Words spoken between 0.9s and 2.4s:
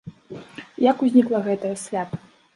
узнікла гэтае свята?